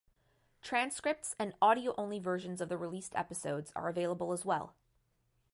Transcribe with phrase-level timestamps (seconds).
[0.63, 4.73] Transcripts and audio-only versions of the released episodes are available as well.